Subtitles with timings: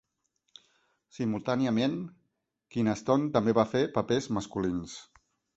[1.17, 1.93] Simultàniament,
[2.77, 5.01] Kynaston també va fer papers masculins.